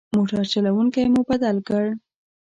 [0.15, 1.83] موټر چلوونکی مو بدل کړ.